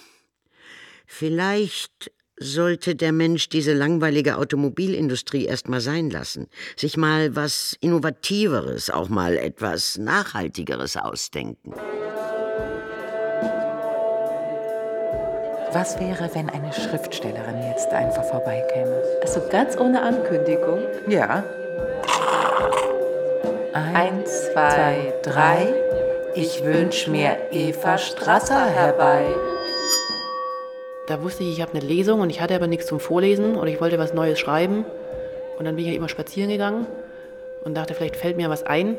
Vielleicht 1.06 2.10
sollte 2.42 2.94
der 2.94 3.12
Mensch 3.12 3.48
diese 3.48 3.72
langweilige 3.72 4.36
Automobilindustrie 4.36 5.46
erst 5.46 5.68
mal 5.68 5.80
sein 5.80 6.10
lassen, 6.10 6.48
sich 6.76 6.96
mal 6.96 7.34
was 7.34 7.76
Innovativeres, 7.80 8.90
auch 8.90 9.08
mal 9.08 9.36
etwas 9.36 9.98
Nachhaltigeres 9.98 10.96
ausdenken. 10.96 11.74
Was 15.72 15.98
wäre, 15.98 16.28
wenn 16.34 16.50
eine 16.50 16.70
Schriftstellerin 16.70 17.62
jetzt 17.70 17.88
einfach 17.92 18.24
vorbeikäme? 18.24 19.02
Also 19.22 19.40
ganz 19.50 19.74
ohne 19.78 20.02
Ankündigung. 20.02 20.80
Ja. 21.08 21.42
Eins, 23.72 24.50
zwei, 24.52 25.14
drei. 25.22 25.72
Ich 26.34 26.62
wünsch 26.62 27.08
mir 27.08 27.38
Eva 27.50 27.96
Strasser 27.96 28.66
herbei. 28.66 29.24
Da 31.12 31.22
wusste 31.22 31.44
ich, 31.44 31.50
ich 31.50 31.60
habe 31.60 31.72
eine 31.72 31.86
Lesung 31.86 32.20
und 32.20 32.30
ich 32.30 32.40
hatte 32.40 32.54
aber 32.54 32.66
nichts 32.66 32.86
zum 32.86 32.98
Vorlesen 32.98 33.56
oder 33.56 33.66
ich 33.66 33.82
wollte 33.82 33.98
was 33.98 34.14
Neues 34.14 34.38
schreiben. 34.38 34.86
Und 35.58 35.66
dann 35.66 35.76
bin 35.76 35.84
ich 35.84 35.90
halt 35.90 35.98
immer 35.98 36.08
spazieren 36.08 36.48
gegangen 36.48 36.86
und 37.66 37.76
dachte, 37.76 37.92
vielleicht 37.92 38.16
fällt 38.16 38.38
mir 38.38 38.48
was 38.48 38.62
ein. 38.62 38.96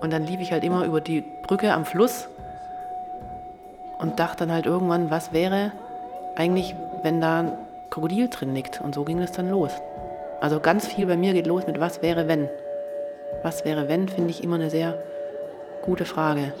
Und 0.00 0.12
dann 0.12 0.24
lief 0.28 0.38
ich 0.40 0.52
halt 0.52 0.62
immer 0.62 0.84
über 0.84 1.00
die 1.00 1.24
Brücke 1.42 1.72
am 1.72 1.84
Fluss 1.84 2.28
und 3.98 4.20
dachte 4.20 4.46
dann 4.46 4.52
halt 4.52 4.66
irgendwann, 4.66 5.10
was 5.10 5.32
wäre 5.32 5.72
eigentlich, 6.36 6.76
wenn 7.02 7.20
da 7.20 7.40
ein 7.40 7.52
Krokodil 7.90 8.28
drin 8.28 8.54
liegt. 8.54 8.80
Und 8.80 8.94
so 8.94 9.02
ging 9.02 9.20
es 9.20 9.32
dann 9.32 9.50
los. 9.50 9.72
Also 10.40 10.60
ganz 10.60 10.86
viel 10.86 11.06
bei 11.06 11.16
mir 11.16 11.32
geht 11.32 11.48
los 11.48 11.66
mit 11.66 11.80
was 11.80 12.00
wäre 12.00 12.28
wenn. 12.28 12.48
Was 13.42 13.64
wäre 13.64 13.88
wenn, 13.88 14.08
finde 14.08 14.30
ich 14.30 14.44
immer 14.44 14.54
eine 14.54 14.70
sehr 14.70 15.02
gute 15.82 16.04
Frage. 16.04 16.52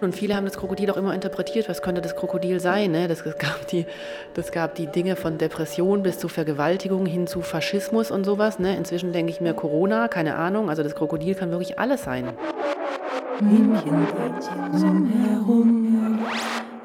Und 0.00 0.14
viele 0.14 0.34
haben 0.34 0.44
das 0.44 0.56
Krokodil 0.56 0.90
auch 0.90 0.96
immer 0.96 1.14
interpretiert, 1.14 1.68
was 1.68 1.82
könnte 1.82 2.00
das 2.00 2.16
Krokodil 2.16 2.58
sein. 2.60 2.92
Ne? 2.92 3.06
Das, 3.06 3.22
gab 3.22 3.66
die, 3.68 3.86
das 4.34 4.50
gab 4.50 4.74
die 4.74 4.86
Dinge 4.86 5.16
von 5.16 5.36
Depression 5.36 6.02
bis 6.02 6.18
zu 6.18 6.28
Vergewaltigung 6.28 7.04
hin 7.06 7.26
zu 7.26 7.42
Faschismus 7.42 8.10
und 8.10 8.24
sowas. 8.24 8.58
Ne? 8.58 8.76
Inzwischen 8.76 9.12
denke 9.12 9.30
ich 9.30 9.40
mir 9.40 9.52
Corona, 9.52 10.08
keine 10.08 10.36
Ahnung. 10.36 10.70
Also 10.70 10.82
das 10.82 10.94
Krokodil 10.94 11.34
kann 11.34 11.50
wirklich 11.50 11.78
alles 11.78 12.04
sein. 12.04 12.30
Hähnchen, 13.40 14.06
herum, 15.22 16.18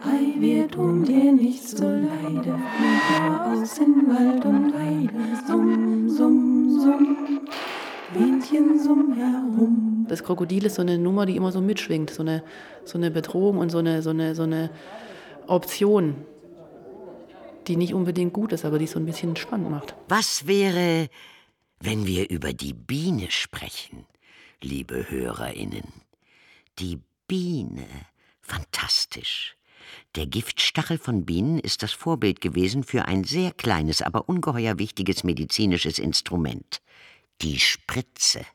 Ei 0.03 0.39
wir 0.39 0.67
tun 0.69 1.03
dir 1.03 1.31
nicht 1.34 1.67
so 1.67 1.86
leide. 1.86 2.60
Fliege 2.75 3.41
aus 3.43 3.77
in 3.79 4.07
Wald 4.07 4.45
und 4.45 4.74
Weide, 4.74 5.13
summ, 5.48 6.10
summ, 6.10 6.79
summ, 6.79 7.17
Bienchen 8.13 8.79
summ 8.81 9.13
herum. 9.13 10.05
Das 10.07 10.24
Krokodil 10.24 10.65
ist 10.65 10.75
so 10.75 10.81
eine 10.81 10.97
Nummer, 10.97 11.25
die 11.25 11.35
immer 11.35 11.51
so 11.51 11.62
mitschwingt, 11.62 12.12
so 12.12 12.21
eine, 12.21 12.43
so 12.83 12.97
eine 12.97 13.12
Bedrohung 13.12 13.57
und 13.57 13.69
so 13.69 13.79
eine, 13.79 14.01
so, 14.01 14.12
eine, 14.12 14.35
so 14.35 14.43
eine 14.43 14.69
Option, 15.47 16.15
die 17.67 17.77
nicht 17.77 17.93
unbedingt 17.93 18.33
gut 18.33 18.51
ist, 18.51 18.65
aber 18.65 18.77
die 18.77 18.85
es 18.85 18.91
so 18.91 19.00
ein 19.00 19.05
bisschen 19.05 19.35
spannend 19.35 19.71
macht. 19.71 19.95
Was 20.07 20.45
wäre, 20.45 21.09
wenn 21.79 22.05
wir 22.05 22.29
über 22.29 22.53
die 22.53 22.74
Biene 22.74 23.31
sprechen, 23.31 24.05
liebe 24.62 25.09
Hörerinnen? 25.09 25.91
Die 26.79 27.00
Biene, 27.27 27.88
fantastisch. 28.41 29.57
Der 30.15 30.25
Giftstachel 30.25 30.97
von 30.97 31.25
Bienen 31.25 31.59
ist 31.59 31.83
das 31.83 31.91
Vorbild 31.91 32.41
gewesen 32.41 32.83
für 32.83 33.05
ein 33.07 33.24
sehr 33.24 33.51
kleines, 33.51 34.01
aber 34.01 34.29
ungeheuer 34.29 34.79
wichtiges 34.79 35.24
medizinisches 35.24 36.00
Instrument, 36.00 36.81
die 37.41 37.59
Spritze. 37.59 38.45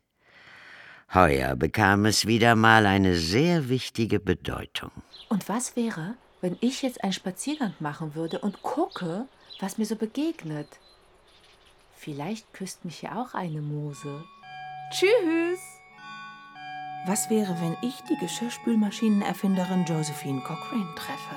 Heuer 1.12 1.56
bekam 1.56 2.06
es 2.06 2.26
wieder 2.26 2.54
mal 2.54 2.86
eine 2.86 3.16
sehr 3.16 3.68
wichtige 3.68 4.20
Bedeutung. 4.20 4.90
Und 5.28 5.48
was 5.48 5.74
wäre, 5.74 6.14
wenn 6.40 6.56
ich 6.60 6.82
jetzt 6.82 7.02
einen 7.02 7.12
Spaziergang 7.12 7.74
machen 7.80 8.14
würde 8.14 8.38
und 8.38 8.62
gucke, 8.62 9.26
was 9.58 9.76
mir 9.76 9.86
so 9.86 9.96
begegnet? 9.96 10.68
Vielleicht 11.96 12.52
küsst 12.54 12.84
mich 12.84 13.02
ja 13.02 13.20
auch 13.20 13.34
eine 13.34 13.60
Muse. 13.60 14.24
Tschüss! 14.90 15.60
Was 17.06 17.28
wäre, 17.30 17.56
wenn 17.60 17.76
ich 17.82 17.94
die 18.08 18.16
Geschirrspülmaschinenerfinderin 18.16 19.84
Josephine 19.86 20.40
Cochrane 20.42 20.94
treffe? 20.94 21.36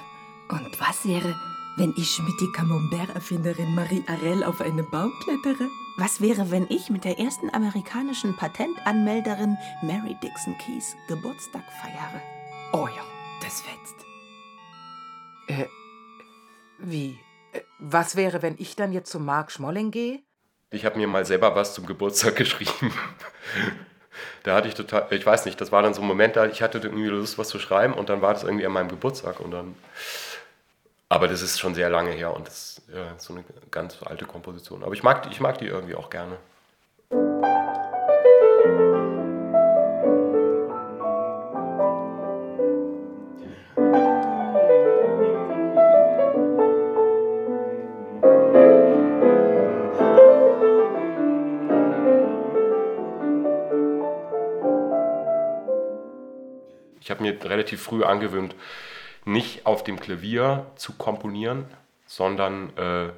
Und 0.50 0.79
was 0.79 1.05
wäre, 1.05 1.35
wenn 1.77 1.93
ich 1.97 2.19
mit 2.19 2.39
die 2.39 2.51
Camembert-Erfinderin 2.51 3.73
Marie 3.73 4.03
Arel 4.07 4.43
auf 4.43 4.62
einen 4.62 4.89
Baum 4.89 5.12
klettere? 5.23 5.69
Was 5.97 6.21
wäre, 6.21 6.50
wenn 6.50 6.65
ich 6.69 6.89
mit 6.89 7.03
der 7.03 7.19
ersten 7.19 7.53
amerikanischen 7.53 8.35
Patentanmelderin 8.35 9.57
Mary 9.83 10.15
Dixon 10.23 10.57
Keys 10.57 10.95
Geburtstag 11.07 11.63
feiere? 11.81 12.21
Oh 12.73 12.88
ja, 12.88 13.03
das 13.43 13.62
fetzt. 13.62 13.95
Äh, 15.47 15.67
wie? 16.79 17.19
Äh, 17.51 17.62
Was 17.77 18.15
wäre, 18.15 18.41
wenn 18.41 18.55
ich 18.57 18.75
dann 18.75 18.91
jetzt 18.91 19.12
zu 19.12 19.19
Marc 19.19 19.51
Schmolling 19.51 19.91
gehe? 19.91 20.21
Ich 20.71 20.83
habe 20.85 20.97
mir 20.97 21.07
mal 21.07 21.25
selber 21.25 21.55
was 21.55 21.75
zum 21.75 21.85
Geburtstag 21.85 22.35
geschrieben. 22.38 22.91
da 24.41 24.55
hatte 24.55 24.69
ich 24.69 24.73
total, 24.73 25.05
ich 25.12 25.23
weiß 25.23 25.45
nicht, 25.45 25.62
das 25.62 25.71
war 25.71 25.83
dann 25.83 25.93
so 25.93 26.01
ein 26.01 26.07
Moment, 26.07 26.35
da 26.35 26.47
ich 26.47 26.63
hatte 26.63 26.79
irgendwie 26.79 27.05
Lust, 27.05 27.38
was 27.38 27.50
zu 27.50 27.59
schreiben 27.59 27.93
und 27.93 28.09
dann 28.09 28.23
war 28.23 28.33
das 28.33 28.43
irgendwie 28.43 28.65
an 28.65 28.71
meinem 28.73 28.89
Geburtstag 28.89 29.39
und 29.39 29.51
dann. 29.51 29.75
Aber 31.13 31.27
das 31.27 31.43
ist 31.43 31.60
schon 31.60 31.75
sehr 31.75 31.91
lange 31.91 32.10
her 32.10 32.36
und 32.36 32.48
das 32.48 32.79
ist 32.79 32.82
ja, 32.91 33.13
so 33.20 33.36
eine 33.36 33.43
ganz 33.70 34.01
alte 34.01 34.25
Komposition. 34.25 34.84
Aber 34.84 34.93
ich 34.96 35.03
mag, 35.03 35.27
ich 35.29 35.39
mag 35.39 35.60
die 35.60 35.67
irgendwie 35.67 35.93
auch 35.93 36.10
gerne. 36.10 36.38
Ich 57.01 57.12
habe 57.12 57.22
mir 57.22 57.38
relativ 57.43 57.84
früh 57.84 58.03
angewöhnt, 58.03 58.55
nicht 59.25 59.65
auf 59.65 59.84
dem 59.84 60.00
Klavier 60.00 60.65
zu 60.75 60.94
komponieren, 60.94 61.65
sondern 62.06 62.75
äh, 62.77 63.12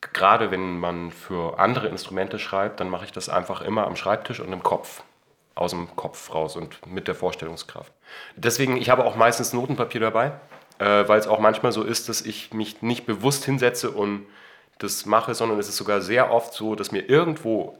gerade 0.00 0.50
wenn 0.50 0.78
man 0.78 1.10
für 1.10 1.58
andere 1.58 1.88
Instrumente 1.88 2.38
schreibt, 2.38 2.80
dann 2.80 2.88
mache 2.88 3.04
ich 3.04 3.12
das 3.12 3.28
einfach 3.28 3.60
immer 3.60 3.86
am 3.86 3.96
Schreibtisch 3.96 4.40
und 4.40 4.52
im 4.52 4.62
Kopf, 4.62 5.02
aus 5.54 5.70
dem 5.70 5.94
Kopf 5.96 6.34
raus 6.34 6.56
und 6.56 6.86
mit 6.86 7.08
der 7.08 7.14
Vorstellungskraft. 7.14 7.92
Deswegen, 8.36 8.76
ich 8.76 8.90
habe 8.90 9.04
auch 9.04 9.16
meistens 9.16 9.52
Notenpapier 9.52 10.00
dabei, 10.00 10.32
äh, 10.78 11.06
weil 11.06 11.18
es 11.18 11.26
auch 11.26 11.38
manchmal 11.38 11.72
so 11.72 11.82
ist, 11.82 12.08
dass 12.08 12.22
ich 12.22 12.52
mich 12.52 12.82
nicht 12.82 13.06
bewusst 13.06 13.44
hinsetze 13.44 13.90
und 13.90 14.26
das 14.78 15.06
mache, 15.06 15.34
sondern 15.34 15.58
es 15.58 15.68
ist 15.68 15.76
sogar 15.76 16.00
sehr 16.00 16.32
oft 16.32 16.52
so, 16.54 16.74
dass 16.74 16.90
mir 16.90 17.08
irgendwo 17.08 17.78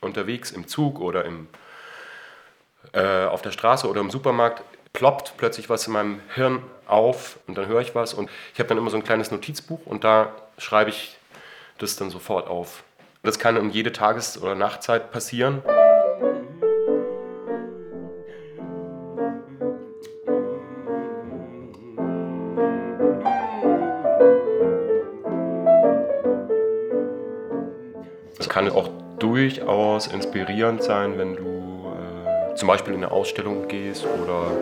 unterwegs 0.00 0.50
im 0.50 0.66
Zug 0.66 1.00
oder 1.00 1.24
im 1.24 1.48
äh, 2.92 3.24
auf 3.24 3.42
der 3.42 3.50
Straße 3.50 3.88
oder 3.88 4.00
im 4.00 4.10
Supermarkt 4.10 4.62
ploppt 4.94 5.34
plötzlich 5.36 5.68
was 5.68 5.86
in 5.88 5.92
meinem 5.92 6.20
Hirn 6.34 6.62
auf 6.86 7.38
und 7.46 7.58
dann 7.58 7.66
höre 7.66 7.80
ich 7.80 7.94
was 7.94 8.14
und 8.14 8.30
ich 8.54 8.60
habe 8.60 8.68
dann 8.68 8.78
immer 8.78 8.90
so 8.90 8.96
ein 8.96 9.04
kleines 9.04 9.30
Notizbuch 9.30 9.84
und 9.84 10.04
da 10.04 10.32
schreibe 10.56 10.90
ich 10.90 11.18
das 11.78 11.96
dann 11.96 12.10
sofort 12.10 12.46
auf. 12.46 12.84
Das 13.24 13.38
kann 13.38 13.58
um 13.58 13.70
jede 13.70 13.92
Tages- 13.92 14.40
oder 14.40 14.54
Nachtzeit 14.54 15.10
passieren. 15.10 15.62
Es 28.38 28.48
kann 28.48 28.68
auch 28.68 28.88
durchaus 29.18 30.06
inspirierend 30.06 30.84
sein, 30.84 31.18
wenn 31.18 31.34
du 31.34 31.92
äh, 32.52 32.54
zum 32.54 32.68
Beispiel 32.68 32.94
in 32.94 33.02
eine 33.02 33.10
Ausstellung 33.10 33.66
gehst 33.66 34.04
oder 34.04 34.52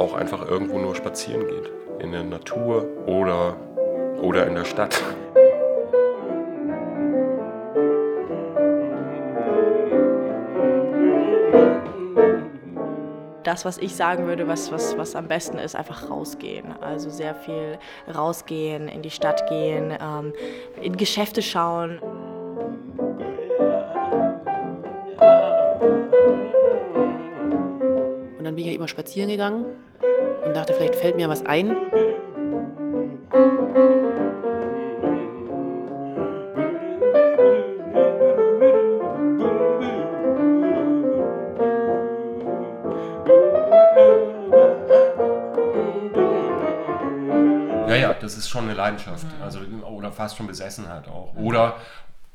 auch 0.00 0.14
einfach 0.14 0.48
irgendwo 0.48 0.78
nur 0.78 0.96
spazieren 0.96 1.46
geht. 1.46 1.70
In 1.98 2.12
der 2.12 2.24
Natur 2.24 2.86
oder, 3.06 3.56
oder 4.22 4.46
in 4.46 4.54
der 4.54 4.64
Stadt. 4.64 4.98
Das, 13.42 13.64
was 13.64 13.78
ich 13.78 13.94
sagen 13.94 14.26
würde, 14.26 14.48
was, 14.48 14.72
was, 14.72 14.96
was 14.96 15.14
am 15.14 15.28
besten 15.28 15.58
ist, 15.58 15.76
einfach 15.76 16.08
rausgehen. 16.08 16.72
Also 16.80 17.10
sehr 17.10 17.34
viel 17.34 17.78
rausgehen, 18.14 18.88
in 18.88 19.02
die 19.02 19.10
Stadt 19.10 19.46
gehen, 19.48 19.92
ähm, 20.00 20.32
in 20.80 20.96
Geschäfte 20.96 21.42
schauen. 21.42 21.98
Und 28.38 28.44
dann 28.44 28.54
bin 28.54 28.58
ich 28.58 28.66
ja 28.66 28.72
immer 28.72 28.88
spazieren 28.88 29.28
gegangen 29.28 29.66
und 30.44 30.54
dachte, 30.54 30.74
vielleicht 30.74 30.96
fällt 30.96 31.16
mir 31.16 31.28
was 31.28 31.44
ein. 31.46 31.68
Ja, 47.88 47.96
ja, 47.96 48.14
das 48.14 48.36
ist 48.36 48.48
schon 48.48 48.64
eine 48.64 48.74
Leidenschaft. 48.74 49.26
Also, 49.42 49.60
oder 49.84 50.12
fast 50.12 50.36
schon 50.36 50.46
Besessenheit 50.46 51.08
auch. 51.08 51.34
Oder 51.36 51.76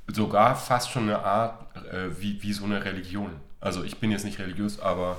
sogar 0.08 0.56
fast 0.56 0.92
schon 0.92 1.04
eine 1.04 1.20
Art 1.20 1.60
äh, 1.92 2.10
wie, 2.20 2.42
wie 2.42 2.54
so 2.54 2.66
eine 2.66 2.84
Religion. 2.84 3.32
Also 3.60 3.84
ich 3.84 3.98
bin 4.00 4.12
jetzt 4.12 4.26
nicht 4.26 4.38
religiös, 4.38 4.80
aber 4.80 5.18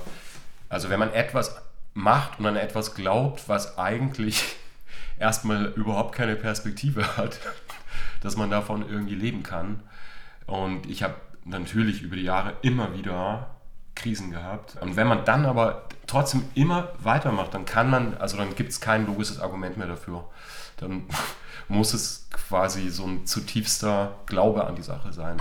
also 0.69 0.89
wenn 0.89 0.99
man 0.99 1.11
etwas 1.13 1.61
macht 1.97 2.39
und 2.39 2.45
an 2.45 2.55
etwas 2.55 2.93
glaubt, 2.93 3.49
was 3.49 3.77
eigentlich 3.77 4.55
erstmal 5.19 5.65
überhaupt 5.75 6.15
keine 6.15 6.35
Perspektive 6.35 7.17
hat, 7.17 7.39
dass 8.21 8.37
man 8.37 8.49
davon 8.51 8.87
irgendwie 8.87 9.15
leben 9.15 9.43
kann. 9.43 9.81
Und 10.45 10.85
ich 10.85 11.01
habe 11.03 11.15
natürlich 11.43 12.03
über 12.03 12.15
die 12.15 12.23
Jahre 12.23 12.53
immer 12.61 12.93
wieder 12.93 13.47
Krisen 13.95 14.29
gehabt. 14.31 14.77
Und 14.79 14.95
wenn 14.95 15.07
man 15.07 15.25
dann 15.25 15.45
aber 15.45 15.87
trotzdem 16.05 16.43
immer 16.53 16.89
weitermacht, 16.99 17.53
dann 17.53 17.65
kann 17.65 17.89
man, 17.89 18.15
also 18.17 18.37
dann 18.37 18.53
gibt 18.55 18.69
es 18.69 18.79
kein 18.79 19.07
logisches 19.07 19.39
Argument 19.39 19.77
mehr 19.77 19.87
dafür. 19.87 20.23
Dann 20.77 21.07
muss 21.67 21.95
es 21.95 22.29
quasi 22.31 22.89
so 22.89 23.05
ein 23.05 23.25
zutiefster 23.25 24.13
Glaube 24.27 24.67
an 24.67 24.75
die 24.75 24.83
Sache 24.83 25.11
sein. 25.13 25.37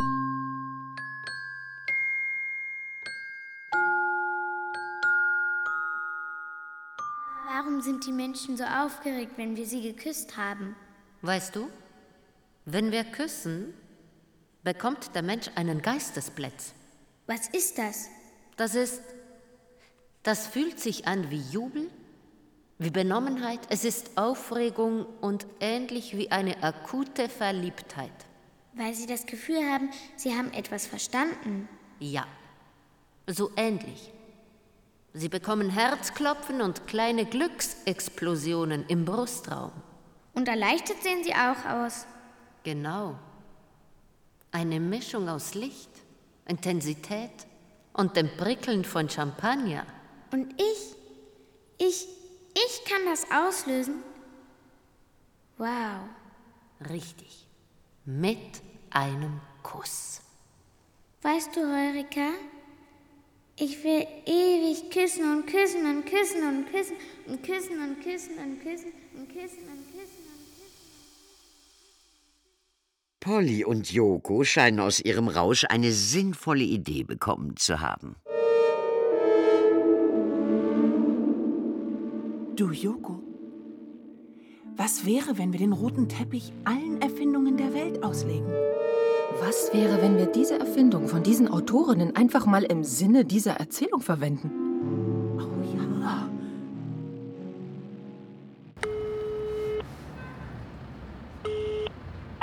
Warum 7.76 7.84
sind 7.84 8.06
die 8.06 8.12
Menschen 8.12 8.56
so 8.56 8.64
aufgeregt, 8.64 9.32
wenn 9.36 9.54
wir 9.54 9.66
sie 9.66 9.82
geküsst 9.82 10.38
haben? 10.38 10.74
Weißt 11.20 11.54
du, 11.54 11.68
wenn 12.64 12.90
wir 12.90 13.04
küssen, 13.04 13.74
bekommt 14.64 15.14
der 15.14 15.20
Mensch 15.20 15.50
einen 15.56 15.82
Geistesblitz. 15.82 16.72
Was 17.26 17.48
ist 17.48 17.76
das? 17.76 18.08
Das 18.56 18.74
ist, 18.74 19.02
das 20.22 20.46
fühlt 20.46 20.80
sich 20.80 21.06
an 21.06 21.30
wie 21.30 21.42
Jubel, 21.50 21.90
wie 22.78 22.88
Benommenheit, 22.88 23.60
es 23.68 23.84
ist 23.84 24.16
Aufregung 24.16 25.04
und 25.20 25.46
ähnlich 25.60 26.16
wie 26.16 26.30
eine 26.30 26.62
akute 26.62 27.28
Verliebtheit. 27.28 28.10
Weil 28.72 28.94
sie 28.94 29.06
das 29.06 29.26
Gefühl 29.26 29.70
haben, 29.70 29.90
sie 30.16 30.34
haben 30.34 30.50
etwas 30.54 30.86
verstanden. 30.86 31.68
Ja, 31.98 32.26
so 33.26 33.50
ähnlich. 33.54 34.14
Sie 35.18 35.31
bekommen 35.31 35.70
Herzklopfen 35.70 36.61
und 36.61 36.87
kleine 36.87 37.24
Glücksexplosionen 37.24 38.85
im 38.88 39.07
Brustraum. 39.07 39.72
Und 40.35 40.46
erleichtert 40.46 41.02
sehen 41.02 41.24
sie 41.24 41.33
auch 41.33 41.64
aus. 41.64 42.05
Genau. 42.64 43.18
Eine 44.52 44.79
Mischung 44.79 45.26
aus 45.31 45.55
Licht, 45.55 45.88
Intensität 46.46 47.46
und 47.94 48.14
dem 48.14 48.29
Prickeln 48.37 48.85
von 48.85 49.09
Champagner. 49.09 49.87
Und 50.33 50.52
ich, 50.61 50.96
ich, 51.79 52.07
ich 52.52 52.85
kann 52.85 53.07
das 53.07 53.24
auslösen. 53.31 54.02
Wow. 55.57 56.11
Richtig. 56.90 57.46
Mit 58.05 58.61
einem 58.90 59.40
Kuss. 59.62 60.20
Weißt 61.22 61.57
du, 61.57 61.61
Heurika, 61.61 62.33
ich 63.59 63.83
will 63.85 64.07
ewig 64.27 64.90
küssen 64.90 65.25
und 65.33 65.47
küssen 65.47 65.87
und 65.87 66.05
küssen 66.05 66.47
und 66.47 66.71
küssen 66.71 66.97
und 67.27 67.42
küssen 67.42 67.81
und 67.81 68.03
küssen 68.03 68.38
und 68.38 68.62
küssen 68.62 68.92
und 69.16 69.29
küssen 69.29 69.64
und 69.69 69.92
küssen. 69.92 70.27
Polly 73.21 73.64
und 73.64 73.90
Joko 73.90 74.45
scheinen 74.45 74.79
aus 74.79 75.01
ihrem 75.01 75.29
Rausch 75.29 75.64
eine 75.69 75.90
sinnvolle 75.90 76.62
Idee 76.62 77.03
bekommen 77.03 77.57
zu 77.57 77.81
haben. 77.81 78.16
Du, 82.55 82.71
Joko, 82.71 83.23
was 84.77 85.05
wäre, 85.07 85.38
wenn 85.38 85.53
wir 85.53 85.59
den 85.59 85.73
roten 85.73 86.09
Teppich 86.09 86.53
allen 86.64 87.01
Erfindungen 87.03 87.57
der 87.57 87.75
Welt 87.75 88.03
auslegen? 88.05 88.53
Was 89.40 89.72
wäre, 89.75 90.01
wenn 90.01 90.16
wir 90.16 90.27
diese 90.27 90.59
Erfindung 90.59 91.09
von 91.09 91.22
diesen 91.22 91.49
Autorinnen 91.49 92.16
einfach 92.16 92.46
mal 92.46 92.62
im 92.64 92.85
Sinne 92.85 93.25
dieser 93.25 93.55
Erzählung 93.55 94.01
verwenden? 94.01 94.51
Oh 95.38 95.77
ja. 95.77 96.29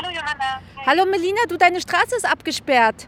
Hallo 0.02 0.14
Johanna. 0.14 0.62
Hallo 0.86 1.06
Melina, 1.06 1.42
du, 1.48 1.58
deine 1.58 1.82
Straße 1.82 2.16
ist 2.16 2.30
abgesperrt. 2.30 3.08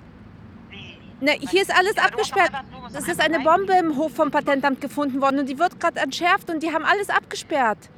Wie? 0.70 0.98
Ne, 1.24 1.34
hier 1.34 1.62
ist 1.62 1.76
alles 1.76 1.98
abgesperrt. 1.98 2.52
Es 2.94 3.08
ist 3.08 3.22
eine 3.22 3.40
Bombe 3.42 3.74
im 3.74 3.98
Hof 3.98 4.14
vom 4.14 4.32
Patentamt 4.32 4.82
gefunden 4.82 5.22
worden 5.22 5.40
und 5.40 5.48
die 5.48 5.60
wird 5.60 5.80
gerade 5.80 6.00
entschärft 6.00 6.50
und 6.50 6.64
die 6.64 6.74
haben 6.74 6.86
alles 6.86 7.10
abgesperrt. 7.10 7.90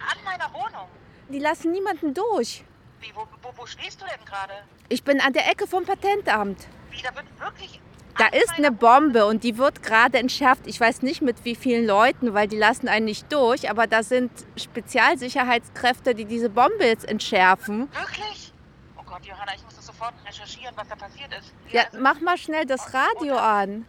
An 0.00 0.24
meiner 0.24 0.50
Wohnung. 0.54 0.88
Die 1.28 1.38
lassen 1.38 1.72
niemanden 1.72 2.14
durch. 2.14 2.64
Wie, 3.04 3.14
wo, 3.14 3.26
wo, 3.42 3.52
wo 3.54 3.66
stehst 3.66 4.00
du 4.00 4.06
denn 4.06 4.24
gerade? 4.24 4.54
Ich 4.88 5.04
bin 5.04 5.20
an 5.20 5.34
der 5.34 5.50
Ecke 5.50 5.66
vom 5.66 5.84
Patentamt. 5.84 6.66
Wie, 6.90 7.02
da 7.02 7.14
wird 7.14 7.26
wirklich... 7.38 7.80
Da 8.16 8.28
ist 8.28 8.52
eine 8.56 8.70
Bombe 8.70 9.26
und 9.26 9.42
die 9.42 9.58
wird 9.58 9.82
gerade 9.82 10.18
entschärft. 10.18 10.66
Ich 10.66 10.80
weiß 10.80 11.02
nicht 11.02 11.20
mit 11.20 11.44
wie 11.44 11.56
vielen 11.56 11.84
Leuten, 11.84 12.32
weil 12.32 12.48
die 12.48 12.56
lassen 12.56 12.88
einen 12.88 13.04
nicht 13.04 13.30
durch, 13.30 13.68
aber 13.68 13.86
da 13.88 14.02
sind 14.04 14.30
Spezialsicherheitskräfte, 14.56 16.14
die 16.14 16.24
diese 16.24 16.48
Bombe 16.48 16.84
jetzt 16.84 17.06
entschärfen. 17.06 17.90
Wirklich? 17.92 18.52
Oh 18.96 19.02
Gott, 19.04 19.26
Johanna, 19.26 19.52
ich 19.54 19.64
muss 19.64 19.74
das 19.74 19.86
sofort 19.86 20.14
recherchieren, 20.24 20.74
was 20.76 20.88
da 20.88 20.94
passiert 20.94 21.34
ist. 21.38 21.52
Ja, 21.72 21.82
mach 21.98 22.20
mal 22.20 22.38
schnell 22.38 22.64
das 22.64 22.94
Radio 22.94 23.36
an. 23.36 23.84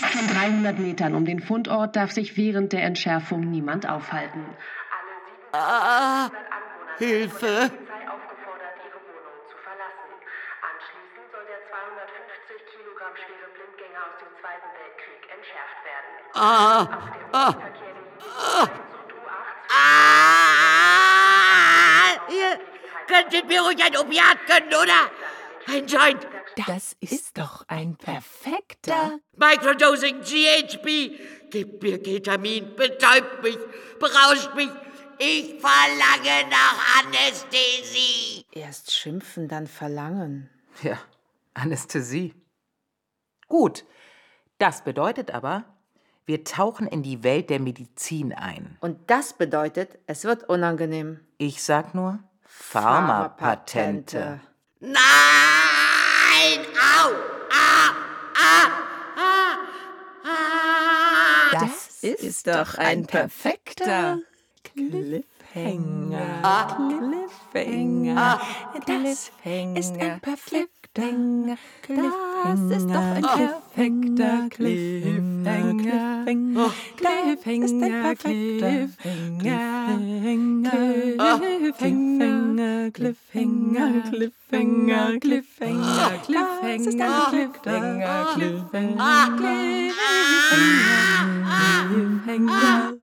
Von 0.00 0.26
300 0.26 0.78
Metern 0.78 1.14
um 1.14 1.24
den 1.24 1.40
Fundort 1.40 1.94
darf 1.94 2.10
sich 2.10 2.36
während 2.36 2.72
der 2.72 2.82
Entschärfung 2.82 3.48
niemand 3.50 3.86
aufhalten. 3.86 4.44
Ah, 5.52 6.30
Hilfe! 6.98 7.70
Ah, 16.34 16.88
ah, 17.32 17.54
ah, 18.40 18.68
ah, 19.68 19.92
ihr 22.30 22.58
könntet 23.06 23.46
mir 23.46 23.60
ruhig 23.60 23.82
ein 23.84 23.96
Opiat 23.96 24.38
gönnen, 24.46 24.74
oder? 24.74 25.10
Ein 25.68 25.86
Joint. 25.86 26.26
Das 26.66 26.96
ist 27.00 27.38
doch 27.38 27.64
ein 27.68 27.96
perfekter. 27.96 29.18
Microdosing 29.36 30.20
GHB. 30.22 31.18
Gib 31.50 31.82
mir 31.82 32.02
Ketamin, 32.02 32.74
betäubt 32.76 33.42
mich, 33.42 33.58
berauscht 33.98 34.54
mich. 34.54 34.70
Ich 35.24 35.54
verlange 35.60 36.48
nach 36.50 37.04
Anästhesie. 37.04 38.44
Erst 38.50 38.92
schimpfen, 38.92 39.46
dann 39.46 39.68
verlangen. 39.68 40.50
Ja, 40.82 40.98
Anästhesie. 41.54 42.34
Gut, 43.46 43.84
das 44.58 44.82
bedeutet 44.82 45.30
aber, 45.30 45.64
wir 46.26 46.42
tauchen 46.42 46.88
in 46.88 47.04
die 47.04 47.22
Welt 47.22 47.50
der 47.50 47.60
Medizin 47.60 48.32
ein. 48.32 48.76
Und 48.80 49.10
das 49.10 49.34
bedeutet, 49.34 49.96
es 50.08 50.24
wird 50.24 50.48
unangenehm. 50.48 51.20
Ich 51.38 51.62
sag 51.62 51.94
nur 51.94 52.18
Pharmapatente. 52.40 54.40
Nein! 54.80 54.96
Au! 56.74 57.12
Ah! 57.52 57.92
Ah! 58.34 58.66
Ah! 59.16 59.56
Ah! 60.24 61.60
Das, 61.60 62.02
ist, 62.02 62.48
doch 62.48 62.74
ein 62.74 63.06
perfekter 63.06 64.18
Cliffhanger. 64.64 66.42
Cliffhanger. 67.52 68.40
Das 68.86 69.32
ist 69.74 69.94
ein 69.98 70.20
perfekter 70.20 71.02
Cliffhanger. 71.82 72.12
Das 72.44 72.60
ist 72.60 72.88
doch 72.88 73.00
ein 73.00 73.22
perfekter 73.22 74.48
Cliffhanger. 74.50 76.24
Cliffhanger. 76.96 78.14
Cliffhanger. 78.16 78.88
Cliffhanger. 82.92 83.32
Cliffhanger. 83.32 84.02
Cliffhanger. 84.10 85.20
Cliffhanger. 85.20 85.20
Cliffhanger. 85.20 86.20
Cliffhanger. 87.00 87.30
Cliffhanger. 88.34 89.16
Cliffhanger. 92.16 93.01